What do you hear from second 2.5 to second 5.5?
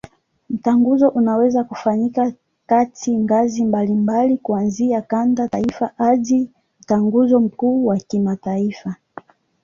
katika ngazi mbalimbali, kuanzia kanda,